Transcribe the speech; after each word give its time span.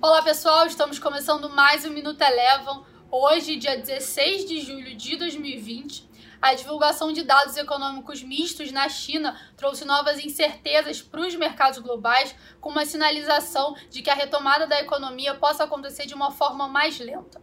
Olá 0.00 0.22
pessoal, 0.22 0.64
estamos 0.64 0.96
começando 1.00 1.50
mais 1.50 1.84
um 1.84 1.90
Minuto 1.90 2.22
Elevam. 2.22 2.86
Hoje, 3.10 3.56
dia 3.56 3.76
16 3.76 4.44
de 4.44 4.60
julho 4.60 4.94
de 4.94 5.16
2020, 5.16 6.08
a 6.40 6.54
divulgação 6.54 7.12
de 7.12 7.24
dados 7.24 7.56
econômicos 7.56 8.22
mistos 8.22 8.70
na 8.70 8.88
China 8.88 9.36
trouxe 9.56 9.84
novas 9.84 10.24
incertezas 10.24 11.02
para 11.02 11.22
os 11.22 11.34
mercados 11.34 11.80
globais, 11.80 12.32
com 12.60 12.70
uma 12.70 12.86
sinalização 12.86 13.74
de 13.90 14.00
que 14.00 14.08
a 14.08 14.14
retomada 14.14 14.68
da 14.68 14.80
economia 14.80 15.34
possa 15.34 15.64
acontecer 15.64 16.06
de 16.06 16.14
uma 16.14 16.30
forma 16.30 16.68
mais 16.68 16.96
lenta. 17.00 17.42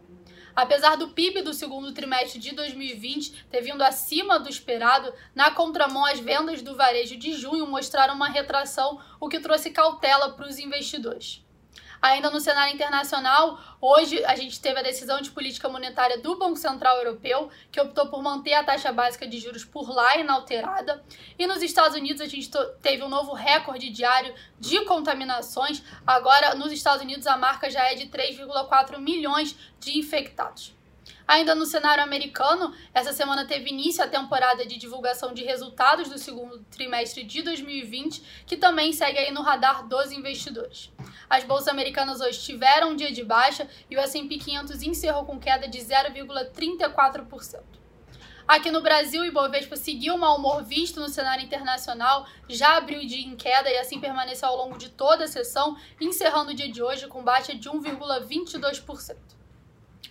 Apesar 0.55 0.95
do 0.95 1.09
PIB 1.09 1.41
do 1.41 1.53
segundo 1.53 1.91
trimestre 1.91 2.39
de 2.39 2.55
2020 2.55 3.47
ter 3.51 3.59
vindo 3.59 3.81
acima 3.81 4.39
do 4.39 4.47
esperado, 4.47 5.13
na 5.35 5.51
contramão, 5.51 6.05
as 6.05 6.21
vendas 6.21 6.61
do 6.61 6.73
varejo 6.73 7.17
de 7.17 7.33
junho 7.33 7.67
mostraram 7.67 8.15
uma 8.15 8.29
retração, 8.29 8.97
o 9.19 9.27
que 9.27 9.41
trouxe 9.41 9.71
cautela 9.71 10.31
para 10.31 10.47
os 10.47 10.57
investidores. 10.57 11.44
Ainda 12.01 12.29
no 12.29 12.39
cenário 12.39 12.73
internacional, 12.73 13.59
hoje 13.81 14.23
a 14.25 14.35
gente 14.35 14.59
teve 14.59 14.79
a 14.79 14.83
decisão 14.83 15.21
de 15.21 15.31
política 15.31 15.67
monetária 15.69 16.17
do 16.17 16.37
Banco 16.37 16.57
Central 16.57 16.97
Europeu, 16.97 17.49
que 17.71 17.79
optou 17.79 18.07
por 18.07 18.21
manter 18.21 18.53
a 18.53 18.63
taxa 18.63 18.91
básica 18.91 19.27
de 19.27 19.39
juros 19.39 19.65
por 19.65 19.89
lá 19.89 20.17
inalterada. 20.17 21.03
E 21.37 21.47
nos 21.47 21.61
Estados 21.61 21.97
Unidos 21.97 22.21
a 22.21 22.27
gente 22.27 22.49
teve 22.81 23.03
um 23.03 23.09
novo 23.09 23.33
recorde 23.33 23.89
diário 23.89 24.33
de 24.59 24.83
contaminações. 24.85 25.83
Agora, 26.05 26.55
nos 26.55 26.71
Estados 26.71 27.01
Unidos, 27.01 27.27
a 27.27 27.37
marca 27.37 27.69
já 27.69 27.83
é 27.91 27.95
de 27.95 28.07
3,4 28.07 28.99
milhões 28.99 29.55
de 29.79 29.97
infectados. 29.97 30.75
Ainda 31.27 31.55
no 31.55 31.65
cenário 31.65 32.03
americano, 32.03 32.73
essa 32.93 33.11
semana 33.11 33.45
teve 33.45 33.69
início 33.69 34.03
a 34.03 34.07
temporada 34.07 34.65
de 34.65 34.77
divulgação 34.77 35.33
de 35.33 35.43
resultados 35.43 36.07
do 36.07 36.19
segundo 36.19 36.59
trimestre 36.69 37.23
de 37.23 37.41
2020, 37.41 38.43
que 38.45 38.55
também 38.55 38.93
segue 38.93 39.17
aí 39.17 39.31
no 39.31 39.41
radar 39.41 39.87
dos 39.87 40.11
investidores. 40.11 40.91
As 41.29 41.43
bolsas 41.43 41.67
americanas 41.67 42.21
hoje 42.21 42.39
tiveram 42.41 42.91
um 42.91 42.95
dia 42.95 43.11
de 43.11 43.23
baixa 43.23 43.67
e 43.89 43.95
o 43.95 43.99
S&P 43.99 44.37
500 44.37 44.83
encerrou 44.83 45.25
com 45.25 45.39
queda 45.39 45.67
de 45.67 45.79
0,34%. 45.79 47.63
Aqui 48.47 48.69
no 48.69 48.83
Brasil, 48.83 49.23
o 49.23 49.25
Ibovespa 49.25 49.75
seguiu 49.75 50.13
o 50.13 50.19
mau 50.19 50.37
humor 50.37 50.63
visto 50.63 50.99
no 50.99 51.09
cenário 51.09 51.43
internacional, 51.43 52.27
já 52.47 52.77
abriu 52.77 53.01
o 53.01 53.05
dia 53.05 53.25
em 53.25 53.35
queda 53.35 53.71
e 53.71 53.77
assim 53.79 53.99
permaneceu 53.99 54.47
ao 54.47 54.57
longo 54.57 54.77
de 54.77 54.89
toda 54.89 55.23
a 55.23 55.27
sessão, 55.27 55.75
encerrando 55.99 56.51
o 56.51 56.53
dia 56.53 56.71
de 56.71 56.83
hoje 56.83 57.07
com 57.07 57.23
baixa 57.23 57.55
de 57.55 57.67
1,22%. 57.67 59.15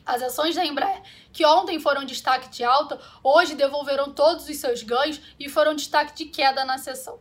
As 0.06 0.22
ações 0.22 0.54
da 0.54 0.64
Embraer, 0.64 1.02
que 1.32 1.46
ontem 1.46 1.80
foram 1.80 2.04
destaque 2.04 2.50
de 2.50 2.62
alta, 2.62 3.00
hoje 3.22 3.54
devolveram 3.54 4.12
todos 4.12 4.46
os 4.48 4.56
seus 4.56 4.82
ganhos 4.82 5.20
e 5.40 5.48
foram 5.48 5.74
destaque 5.74 6.14
de 6.14 6.26
queda 6.26 6.64
na 6.64 6.76
sessão. 6.76 7.18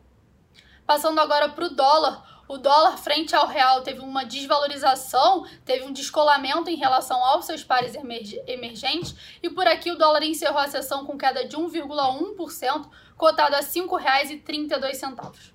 Passando 0.86 1.20
agora 1.20 1.48
para 1.48 1.66
o 1.66 1.70
dólar, 1.70 2.44
o 2.45 2.58
dólar 2.58 2.98
frente 2.98 3.34
ao 3.34 3.48
real 3.48 3.81
teve 3.84 4.02
uma 4.02 4.25
desvalorização, 4.25 5.48
teve 5.64 5.86
um 5.86 5.94
descolamento 5.94 6.70
em 6.70 6.75
relação 6.75 7.23
aos 7.23 7.45
seus 7.45 7.64
pares 7.64 7.95
emergentes, 7.95 9.16
e 9.42 9.50
por 9.50 9.66
aqui 9.66 9.90
o 9.90 9.97
dólar 9.97 10.23
encerrou 10.23 10.59
a 10.59 10.68
sessão 10.68 11.06
com 11.06 11.18
queda 11.18 11.47
de 11.47 11.56
1,1%, 11.56 12.90
cotado 13.16 13.56
a 13.56 13.59
R$ 13.59 13.66
5,32. 13.66 15.53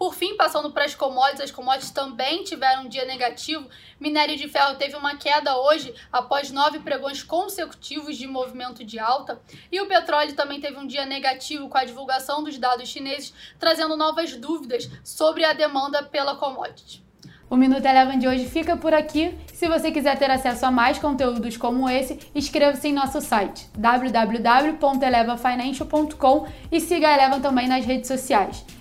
Por 0.00 0.14
fim, 0.14 0.34
passando 0.34 0.70
para 0.70 0.86
as 0.86 0.94
commodities, 0.94 1.42
as 1.42 1.50
commodities 1.50 1.90
também 1.90 2.42
tiveram 2.42 2.84
um 2.84 2.88
dia 2.88 3.04
negativo. 3.04 3.68
Minério 4.00 4.34
de 4.34 4.48
ferro 4.48 4.76
teve 4.76 4.96
uma 4.96 5.16
queda 5.16 5.54
hoje 5.58 5.94
após 6.10 6.50
nove 6.50 6.78
pregões 6.78 7.22
consecutivos 7.22 8.16
de 8.16 8.26
movimento 8.26 8.82
de 8.82 8.98
alta. 8.98 9.38
E 9.70 9.78
o 9.78 9.86
petróleo 9.86 10.34
também 10.34 10.58
teve 10.58 10.78
um 10.78 10.86
dia 10.86 11.04
negativo 11.04 11.68
com 11.68 11.76
a 11.76 11.84
divulgação 11.84 12.42
dos 12.42 12.56
dados 12.56 12.88
chineses, 12.88 13.34
trazendo 13.58 13.94
novas 13.94 14.34
dúvidas 14.34 14.88
sobre 15.04 15.44
a 15.44 15.52
demanda 15.52 16.02
pela 16.02 16.34
commodity. 16.34 17.04
O 17.50 17.56
Minuto 17.56 17.84
Eleven 17.84 18.18
de 18.18 18.26
hoje 18.26 18.48
fica 18.48 18.78
por 18.78 18.94
aqui. 18.94 19.36
Se 19.52 19.68
você 19.68 19.92
quiser 19.92 20.18
ter 20.18 20.30
acesso 20.30 20.64
a 20.64 20.70
mais 20.70 20.98
conteúdos 20.98 21.58
como 21.58 21.90
esse, 21.90 22.18
inscreva-se 22.34 22.88
em 22.88 22.94
nosso 22.94 23.20
site 23.20 23.68
www.elevafinancial.com 23.76 26.46
e 26.72 26.80
siga 26.80 27.08
a 27.08 27.12
Eleven 27.12 27.42
também 27.42 27.68
nas 27.68 27.84
redes 27.84 28.08
sociais. 28.08 28.64